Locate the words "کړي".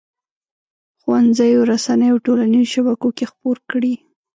3.71-3.93